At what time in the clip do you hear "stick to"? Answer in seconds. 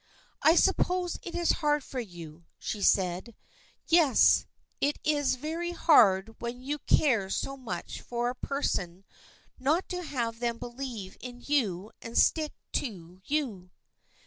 12.17-13.21